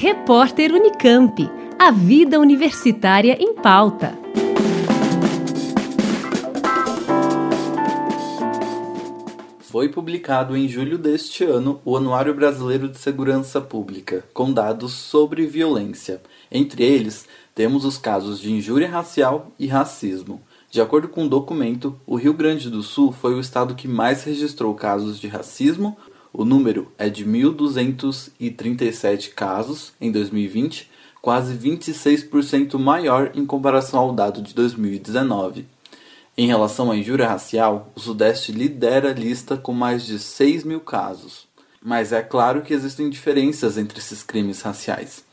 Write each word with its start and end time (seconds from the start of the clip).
Repórter 0.00 0.72
Unicamp. 0.72 1.50
A 1.76 1.90
vida 1.90 2.38
universitária 2.38 3.36
em 3.40 3.52
pauta. 3.52 4.16
Foi 9.58 9.88
publicado 9.88 10.56
em 10.56 10.68
julho 10.68 10.98
deste 10.98 11.42
ano 11.42 11.80
o 11.84 11.96
Anuário 11.96 12.32
Brasileiro 12.32 12.88
de 12.88 12.96
Segurança 12.96 13.60
Pública, 13.60 14.24
com 14.32 14.52
dados 14.52 14.92
sobre 14.92 15.48
violência. 15.48 16.22
Entre 16.48 16.84
eles, 16.84 17.26
temos 17.52 17.84
os 17.84 17.98
casos 17.98 18.40
de 18.40 18.52
injúria 18.52 18.88
racial 18.88 19.50
e 19.58 19.66
racismo. 19.66 20.40
De 20.70 20.80
acordo 20.80 21.08
com 21.08 21.24
o 21.24 21.28
documento, 21.28 22.00
o 22.06 22.14
Rio 22.14 22.34
Grande 22.34 22.70
do 22.70 22.84
Sul 22.84 23.10
foi 23.10 23.34
o 23.34 23.40
estado 23.40 23.74
que 23.74 23.88
mais 23.88 24.22
registrou 24.22 24.72
casos 24.74 25.18
de 25.18 25.26
racismo. 25.26 25.96
O 26.38 26.44
número 26.44 26.90
é 26.96 27.10
de 27.10 27.26
1.237 27.26 29.34
casos 29.34 29.92
em 30.00 30.12
2020, 30.12 30.88
quase 31.20 31.52
26% 31.52 32.78
maior 32.78 33.32
em 33.34 33.44
comparação 33.44 33.98
ao 33.98 34.12
dado 34.12 34.40
de 34.40 34.54
2019. 34.54 35.66
Em 36.36 36.46
relação 36.46 36.92
à 36.92 36.96
injúria 36.96 37.26
racial, 37.26 37.92
o 37.92 37.98
Sudeste 37.98 38.52
lidera 38.52 39.10
a 39.10 39.12
lista 39.12 39.56
com 39.56 39.72
mais 39.72 40.06
de 40.06 40.20
6 40.20 40.62
mil 40.62 40.78
casos. 40.78 41.48
Mas 41.82 42.12
é 42.12 42.22
claro 42.22 42.62
que 42.62 42.72
existem 42.72 43.10
diferenças 43.10 43.76
entre 43.76 43.98
esses 43.98 44.22
crimes 44.22 44.62
raciais. 44.62 45.24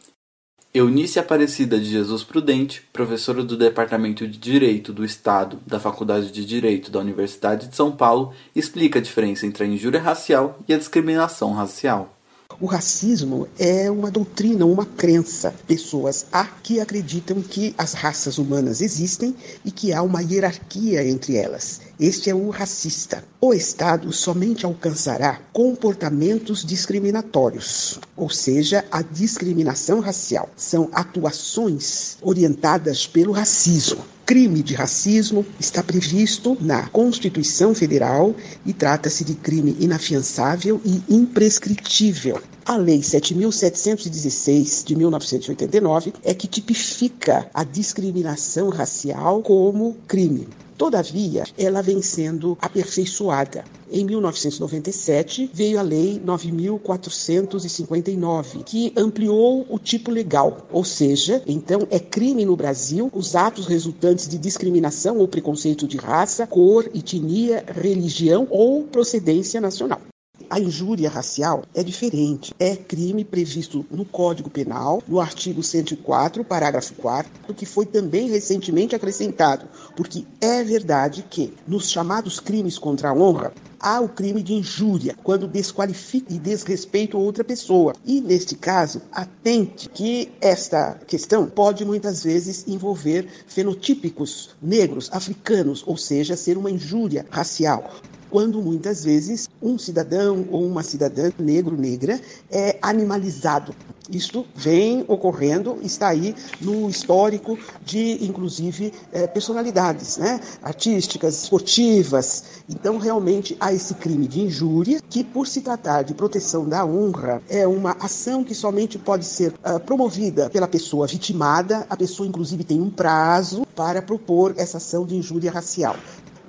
Eunice 0.75 1.19
Aparecida 1.19 1.79
de 1.79 1.89
Jesus 1.89 2.21
Prudente, 2.21 2.83
professora 2.91 3.41
do 3.45 3.55
Departamento 3.55 4.27
de 4.27 4.37
Direito 4.37 4.91
do 4.91 5.05
Estado 5.05 5.57
da 5.65 5.79
Faculdade 5.79 6.29
de 6.33 6.43
Direito 6.43 6.91
da 6.91 6.99
Universidade 6.99 7.69
de 7.69 7.75
São 7.77 7.93
Paulo, 7.93 8.33
explica 8.53 8.99
a 8.99 9.01
diferença 9.01 9.45
entre 9.45 9.63
a 9.63 9.67
injúria 9.67 10.01
racial 10.01 10.59
e 10.67 10.73
a 10.73 10.77
discriminação 10.77 11.53
racial. 11.53 12.13
O 12.59 12.65
racismo 12.65 13.47
é 13.57 13.89
uma 13.89 14.11
doutrina, 14.11 14.65
uma 14.65 14.85
crença. 14.85 15.55
Pessoas 15.65 16.25
há 16.31 16.45
que 16.45 16.81
acreditam 16.81 17.41
que 17.41 17.73
as 17.77 17.93
raças 17.93 18.37
humanas 18.37 18.81
existem 18.81 19.33
e 19.63 19.71
que 19.71 19.93
há 19.93 20.01
uma 20.01 20.21
hierarquia 20.21 21.07
entre 21.07 21.37
elas. 21.37 21.81
Este 21.99 22.29
é 22.29 22.35
o 22.35 22.49
racista. 22.49 23.23
O 23.39 23.53
Estado 23.53 24.11
somente 24.11 24.65
alcançará 24.65 25.39
comportamentos 25.53 26.65
discriminatórios, 26.65 27.99
ou 28.17 28.29
seja, 28.29 28.83
a 28.91 29.01
discriminação 29.01 30.01
racial. 30.01 30.49
São 30.57 30.89
atuações 30.91 32.17
orientadas 32.21 33.07
pelo 33.07 33.31
racismo 33.31 34.03
crime 34.25 34.63
de 34.63 34.73
racismo 34.73 35.45
está 35.59 35.83
previsto 35.83 36.57
na 36.59 36.87
Constituição 36.87 37.75
Federal 37.75 38.35
e 38.65 38.73
trata-se 38.73 39.23
de 39.23 39.35
crime 39.35 39.77
inafiançável 39.79 40.81
e 40.83 41.03
imprescritível. 41.07 42.41
A 42.67 42.77
Lei 42.77 42.97
7.716 42.97 44.83
de 44.83 44.95
1989 44.95 46.13
é 46.23 46.33
que 46.33 46.47
tipifica 46.47 47.47
a 47.53 47.63
discriminação 47.63 48.69
racial 48.69 49.43
como 49.43 49.95
crime. 50.07 50.47
Todavia, 50.75 51.43
ela 51.59 51.83
vem 51.83 52.01
sendo 52.01 52.57
aperfeiçoada. 52.59 53.63
Em 53.91 54.03
1997, 54.03 55.51
veio 55.53 55.77
a 55.77 55.83
Lei 55.83 56.19
9.459, 56.25 58.63
que 58.63 58.91
ampliou 58.97 59.63
o 59.69 59.77
tipo 59.77 60.09
legal, 60.09 60.65
ou 60.71 60.83
seja, 60.83 61.43
então 61.45 61.87
é 61.91 61.99
crime 61.99 62.45
no 62.45 62.55
Brasil 62.55 63.11
os 63.13 63.35
atos 63.35 63.67
resultantes 63.67 64.27
de 64.27 64.39
discriminação 64.39 65.19
ou 65.19 65.27
preconceito 65.27 65.87
de 65.87 65.97
raça, 65.97 66.47
cor, 66.47 66.89
etnia, 66.95 67.63
religião 67.79 68.47
ou 68.49 68.85
procedência 68.85 69.61
nacional. 69.61 70.01
A 70.49 70.59
injúria 70.59 71.09
racial 71.09 71.63
é 71.73 71.83
diferente. 71.83 72.53
É 72.59 72.75
crime 72.75 73.23
previsto 73.25 73.85
no 73.89 74.05
Código 74.05 74.49
Penal, 74.49 75.01
no 75.07 75.19
artigo 75.19 75.63
104, 75.63 76.43
parágrafo 76.43 76.93
4, 76.95 77.53
que 77.53 77.65
foi 77.65 77.85
também 77.85 78.29
recentemente 78.29 78.95
acrescentado, 78.95 79.65
porque 79.95 80.25
é 80.39 80.63
verdade 80.63 81.25
que 81.29 81.53
nos 81.67 81.89
chamados 81.89 82.39
crimes 82.39 82.77
contra 82.77 83.09
a 83.09 83.13
honra, 83.13 83.53
há 83.79 83.99
o 83.99 84.09
crime 84.09 84.41
de 84.41 84.53
injúria, 84.53 85.15
quando 85.23 85.47
desqualifica 85.47 86.33
e 86.33 86.39
desrespeita 86.39 87.17
outra 87.17 87.43
pessoa. 87.43 87.93
E, 88.05 88.21
neste 88.21 88.55
caso, 88.55 89.01
atente 89.11 89.89
que 89.89 90.31
esta 90.41 90.99
questão 91.07 91.47
pode 91.47 91.85
muitas 91.85 92.23
vezes 92.23 92.67
envolver 92.67 93.27
fenotípicos 93.47 94.49
negros, 94.61 95.09
africanos, 95.11 95.83
ou 95.85 95.97
seja, 95.97 96.35
ser 96.35 96.57
uma 96.57 96.71
injúria 96.71 97.25
racial 97.29 97.91
quando 98.35 98.61
muitas 98.61 99.01
vezes 99.01 99.49
um 99.61 99.77
cidadão 99.77 100.45
ou 100.51 100.67
uma 100.67 100.83
cidadã 100.83 101.31
negro-negra 101.39 102.19
é 102.51 102.77
animalizado. 102.81 103.73
Isto 104.11 104.45
vem 104.53 105.05
ocorrendo, 105.07 105.77
está 105.81 106.09
aí 106.09 106.35
no 106.59 106.89
histórico 106.89 107.57
de, 107.85 108.25
inclusive, 108.25 108.91
é, 109.13 109.25
personalidades 109.25 110.17
né? 110.17 110.41
artísticas, 110.61 111.43
esportivas. 111.43 112.43
Então, 112.67 112.97
realmente, 112.97 113.55
há 113.57 113.71
esse 113.71 113.93
crime 113.93 114.27
de 114.27 114.41
injúria, 114.41 114.99
que, 115.09 115.23
por 115.23 115.47
se 115.47 115.61
tratar 115.61 116.01
de 116.01 116.13
proteção 116.13 116.67
da 116.67 116.85
honra, 116.85 117.41
é 117.47 117.65
uma 117.65 117.95
ação 118.01 118.43
que 118.43 118.53
somente 118.53 118.99
pode 118.99 119.23
ser 119.23 119.53
uh, 119.53 119.79
promovida 119.79 120.49
pela 120.49 120.67
pessoa 120.67 121.07
vitimada. 121.07 121.87
A 121.89 121.95
pessoa, 121.95 122.27
inclusive, 122.27 122.65
tem 122.65 122.81
um 122.81 122.89
prazo 122.89 123.65
para 123.73 124.01
propor 124.01 124.53
essa 124.57 124.75
ação 124.75 125.05
de 125.05 125.15
injúria 125.15 125.49
racial 125.49 125.95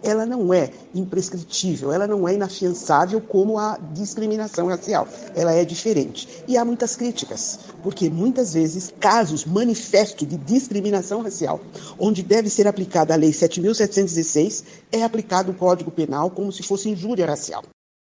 ela 0.07 0.25
não 0.25 0.55
é 0.55 0.71
imprescritível, 0.95 1.93
ela 1.93 2.07
não 2.07 2.29
é 2.29 2.35
inafiançável 2.35 3.21
como 3.21 3.59
a 3.59 3.77
discriminação 3.93 4.69
racial. 4.69 5.09
Ela 5.35 5.53
é 5.53 5.65
diferente. 5.65 6.45
E 6.47 6.57
há 6.57 6.65
muitas 6.65 6.95
críticas, 6.95 7.59
porque 7.83 8.09
muitas 8.09 8.55
vezes 8.55 8.95
casos 9.01 9.45
manifestos 9.45 10.27
de 10.27 10.37
discriminação 10.37 11.23
racial, 11.23 11.61
onde 11.99 12.23
deve 12.23 12.49
ser 12.49 12.69
aplicada 12.69 13.13
a 13.13 13.17
Lei 13.17 13.31
7.716, 13.31 14.65
é 14.93 15.03
aplicado 15.03 15.51
o 15.51 15.55
Código 15.55 15.91
Penal 15.91 16.31
como 16.31 16.53
se 16.53 16.63
fosse 16.63 16.89
injúria 16.89 17.27
racial. 17.27 17.65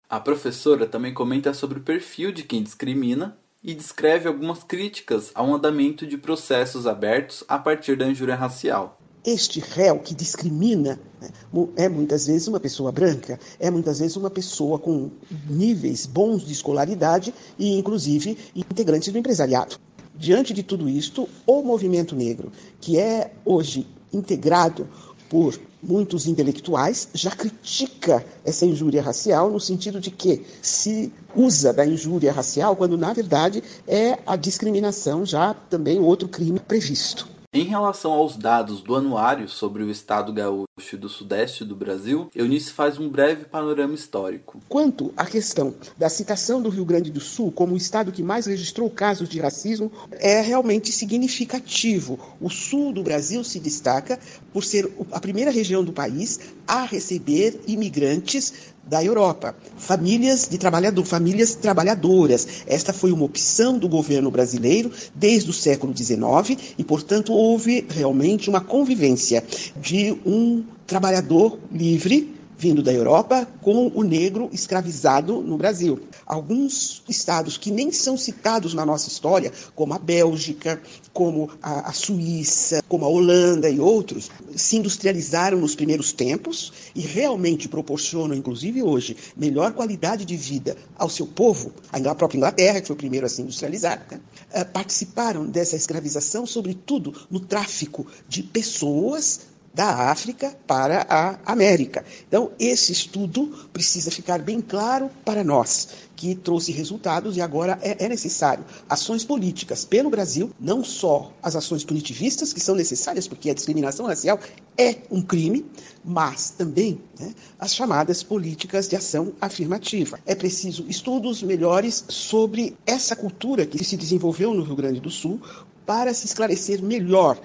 A 0.09 0.21
professora 0.21 0.87
também 0.87 1.13
comenta 1.13 1.53
sobre 1.53 1.79
o 1.79 1.83
perfil 1.83 2.33
de 2.33 2.45
quem 2.45 2.63
discrimina 2.63 3.37
e 3.63 3.75
descreve 3.75 4.29
algumas 4.29 4.63
críticas 4.63 5.33
ao 5.35 5.53
andamento 5.53 6.07
de 6.07 6.17
processos 6.17 6.87
abertos 6.87 7.43
a 7.49 7.59
partir 7.59 7.97
da 7.97 8.07
injúria 8.07 8.37
racial 8.37 8.98
este 9.29 9.61
réu 9.61 9.99
que 9.99 10.15
discrimina 10.15 10.99
né, 11.21 11.29
é 11.77 11.89
muitas 11.89 12.27
vezes 12.27 12.49
uma 12.49 12.59
pessoa 12.59 12.91
branca, 12.91 13.39
é 13.61 13.71
muitas 13.71 13.99
vezes 13.99 14.17
uma 14.17 14.31
pessoa 14.31 14.79
com 14.79 15.11
níveis 15.49 16.07
bons 16.07 16.47
de 16.47 16.53
escolaridade 16.53 17.35
e, 17.59 17.79
inclusive, 17.79 18.39
integrantes 18.57 19.13
do 19.13 19.19
empresariado. 19.19 19.77
Diante 20.15 20.55
de 20.55 20.63
tudo 20.63 20.89
isto, 20.89 21.29
o 21.47 21.63
movimento 21.63 22.17
negro, 22.17 22.51
que 22.81 22.99
é 22.99 23.33
hoje 23.45 23.87
integrado 24.13 24.89
por 25.29 25.61
muitos 25.83 26.27
intelectuais, 26.27 27.09
já 27.13 27.31
critica 27.31 28.25
essa 28.45 28.65
injúria 28.65 29.03
racial 29.03 29.51
no 29.51 29.61
sentido 29.61 30.01
de 30.01 30.11
que 30.11 30.45
se 30.63 31.13
usa 31.37 31.73
da 31.73 31.87
injúria 31.87 32.33
racial 32.33 32.75
quando, 32.75 32.97
na 32.97 33.13
verdade, 33.13 33.63
é 33.87 34.19
a 34.27 34.35
discriminação 34.37 35.25
já 35.25 35.55
também 35.55 36.01
outro 36.01 36.29
crime 36.29 36.59
previsto. 36.59 37.38
Em 37.51 37.65
relação 37.65 38.13
aos 38.13 38.37
dados 38.37 38.83
do 38.83 38.95
anuário 38.95 39.49
sobre 39.49 39.83
o 39.83 39.91
estado 39.91 40.35
gaúcho 40.35 40.99
do 40.99 41.09
sudeste 41.09 41.65
do 41.65 41.75
Brasil, 41.75 42.29
Eunice 42.35 42.71
faz 42.71 42.99
um 42.99 43.09
breve 43.09 43.47
panorama 43.47 43.95
histórico. 43.95 44.61
Quanto 44.69 45.15
à 45.17 45.25
questão 45.25 45.75
da 45.97 46.11
citação 46.11 46.61
do 46.61 46.69
Rio 46.69 46.85
Grande 46.85 47.11
do 47.11 47.21
Sul 47.21 47.51
como 47.51 47.73
o 47.73 47.77
estado 47.79 48.13
que 48.13 48.23
mais 48.23 48.45
registrou 48.45 48.91
casos 48.91 49.31
de 49.31 49.41
racismo, 49.41 49.91
é 50.21 50.43
realmente 50.43 50.93
significativo. 50.93 52.19
O 52.39 52.51
sul 52.51 52.93
do 52.93 53.03
Brasil 53.03 53.43
se 53.43 53.59
destaca 53.59 54.21
por 54.53 54.63
ser 54.63 54.87
a 55.11 55.19
primeira 55.19 55.51
região 55.51 55.83
do 55.83 55.91
país 55.91 56.39
a 56.67 56.85
receber 56.85 57.63
imigrantes 57.67 58.75
da 58.89 59.05
Europa. 59.05 59.55
Famílias 59.77 60.49
de 60.49 60.59
trabalhador, 60.59 61.05
famílias 61.05 61.55
trabalhadoras. 61.55 62.65
Esta 62.67 62.93
foi 62.93 63.13
uma 63.13 63.25
opção 63.25 63.79
do 63.79 63.89
governo 63.89 64.31
brasileiro 64.31 64.91
desde 65.15 65.51
o 65.51 65.53
século 65.53 65.95
XIX 65.97 66.59
e, 66.79 66.85
portanto, 66.85 67.33
houve 67.33 67.87
realmente 67.89 68.49
uma 68.49 68.61
convivência 68.61 69.45
de 69.77 70.17
um 70.25 70.65
trabalhador 70.87 71.59
livre 71.71 72.38
vindo 72.59 72.83
da 72.83 72.93
Europa 72.93 73.47
com 73.63 73.87
o 73.95 74.03
negro 74.03 74.51
escravizado 74.53 75.41
no 75.41 75.57
Brasil. 75.57 76.01
Alguns 76.27 77.05
estados 77.09 77.57
que 77.57 77.71
nem 77.71 77.93
são 77.93 78.17
citados 78.17 78.75
na 78.75 78.85
nossa 78.85 79.09
história, 79.09 79.53
como 79.77 79.95
a 79.95 79.99
Bélgica, 79.99 80.83
como 81.13 81.49
a, 81.63 81.89
a 81.89 81.93
Suíça, 81.93 82.83
como 82.89 83.05
a 83.05 83.09
Holanda 83.09 83.71
e 83.71 83.79
outros, 83.79 84.29
se 84.57 84.77
industrializaram 84.77 85.59
nos 85.59 85.77
primeiros 85.77 86.11
tempos 86.11 86.73
e 86.97 87.01
realmente 87.01 87.69
proporcionam, 87.69 88.35
inclusive 88.37 88.83
hoje, 88.83 89.17
melhor 89.37 89.73
qualidade 89.73 90.25
de 90.25 90.37
vida 90.37 90.77
ao 90.97 91.09
seu 91.09 91.27
povo. 91.29 91.73
A 91.93 92.15
própria 92.17 92.39
Inglaterra, 92.39 92.81
que 92.81 92.89
foi 92.89 92.95
o 92.95 92.99
primeiro 92.99 93.25
a 93.25 93.29
se 93.29 93.41
industrializar, 93.41 94.05
né? 94.11 94.21
participaram 94.65 95.47
dessa 95.47 95.77
escravização, 95.77 96.45
sobretudo 96.45 97.15
no 97.31 97.39
tráfico 97.39 98.05
de 98.29 98.43
pessoas 98.43 99.41
da 99.79 100.11
África 100.11 100.59
para 100.67 101.07
a 101.09 101.39
América. 101.47 102.05
Então, 102.27 102.51
esse 102.59 102.91
estudo 102.91 103.69
precisa 103.73 104.11
ficar 104.11 104.41
bem 104.41 104.61
claro 104.61 105.09
para 105.25 105.45
nós, 105.45 105.91
que 106.17 106.35
trouxe 106.35 106.73
resultados 106.73 107.37
e 107.37 107.41
agora 107.41 107.79
é, 107.81 108.05
é, 108.05 108.09
necessário 108.09 108.65
ações 108.89 109.25
políticas 109.25 109.85
pelo 109.85 110.11
Brasil, 110.11 110.51
não 110.59 110.83
só 110.83 111.33
as 111.41 111.55
ações 111.55 111.85
punitivistas, 111.85 112.53
que 112.53 112.59
são 112.59 112.75
necessárias, 112.75 113.29
porque 113.29 113.51
a 113.51 113.55
discriminação 113.55 114.07
racial 114.07 114.41
é 114.77 114.97
um 115.13 115.23
crime, 115.23 115.65
mas 116.05 116.51
também 116.51 117.01
né, 117.17 117.33
as 117.57 117.73
chamadas 117.73 118.21
políticas 118.21 118.89
de 118.89 118.97
ação 118.97 119.33
afirmativa. 119.41 120.19
É 120.27 120.35
preciso 120.35 120.87
estudos 120.89 121.41
melhores 121.41 122.05
sobre 122.09 122.77
essa 122.85 123.15
cultura 123.15 123.65
que 123.65 123.85
se 123.85 123.97
desenvolveu 123.97 124.53
no 124.53 124.65
Rio 124.65 124.75
Grande 124.75 124.99
do 124.99 125.09
Sul 125.09 125.41
para 125.87 126.13
se 126.13 126.27
esclarecer 126.27 126.83
melhor 126.83 127.41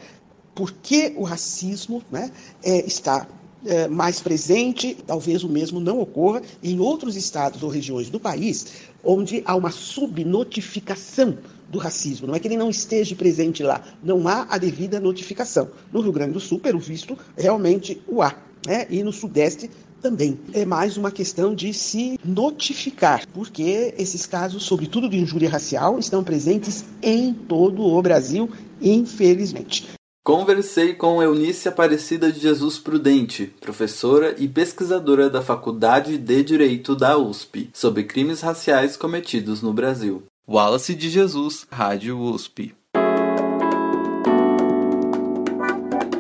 por 0.54 0.72
que 0.72 1.14
o 1.18 1.24
racismo 1.24 2.04
né, 2.12 2.32
é, 2.64 2.86
está 2.86 3.28
é, 3.66 3.88
mais 3.88 4.20
presente, 4.20 4.96
talvez 5.06 5.44
o 5.44 5.50
mesmo 5.50 5.80
não 5.80 6.00
ocorra 6.00 6.42
em 6.62 6.80
outros 6.80 7.16
estados 7.16 7.64
ou 7.64 7.70
regiões 7.70 8.10
do 8.10 8.20
país, 8.20 8.68
onde 9.04 9.42
há 9.46 9.56
uma 9.56 9.72
subnotificação 9.72 11.38
do 11.70 11.80
racismo. 11.80 12.28
Não 12.28 12.36
é 12.36 12.40
que 12.40 12.48
ele 12.48 12.58
não 12.58 12.70
esteja 12.70 13.16
presente 13.16 13.64
lá, 13.64 13.84
não 14.04 14.28
há 14.28 14.48
a 14.50 14.58
devida 14.58 15.00
notificação. 15.00 15.70
No 15.92 16.02
Rio 16.02 16.12
Grande 16.12 16.34
do 16.34 16.40
Sul, 16.40 16.60
pelo 16.60 16.80
visto, 16.80 17.18
realmente 17.38 18.02
o 18.08 18.22
há. 18.22 18.36
Né? 18.66 18.86
E 18.90 19.04
no 19.04 19.12
Sudeste 19.12 19.70
também. 20.02 20.38
É 20.54 20.66
mais 20.66 20.98
uma 20.98 21.10
questão 21.10 21.56
de 21.56 21.74
se 21.74 22.20
notificar, 22.24 23.26
porque 23.34 23.94
esses 23.98 24.26
casos, 24.26 24.64
sobretudo 24.64 25.10
de 25.10 25.18
injúria 25.18 25.50
racial, 25.50 25.98
estão 25.98 26.24
presentes 26.24 26.84
em 27.02 27.34
todo 27.34 27.82
o 27.82 28.02
Brasil, 28.02 28.50
infelizmente. 28.82 29.88
Conversei 30.24 30.94
com 30.94 31.22
Eunice 31.22 31.68
Aparecida 31.68 32.32
de 32.32 32.40
Jesus 32.40 32.80
Prudente, 32.80 33.54
professora 33.60 34.34
e 34.38 34.48
pesquisadora 34.48 35.30
da 35.30 35.42
Faculdade 35.42 36.18
de 36.18 36.42
Direito 36.42 36.96
da 36.96 37.18
USP, 37.18 37.70
sobre 37.74 38.06
crimes 38.06 38.40
raciais 38.40 38.96
cometidos 38.96 39.62
no 39.62 39.74
Brasil. 39.74 40.24
Wallace 40.48 40.96
de 40.96 41.10
Jesus, 41.10 41.68
Rádio 41.70 42.18
USP. 42.18 42.74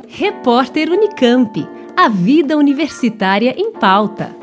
Repórter 0.10 0.90
Unicamp. 0.90 1.66
A 1.96 2.10
vida 2.10 2.58
universitária 2.58 3.56
em 3.58 3.72
pauta. 3.72 4.36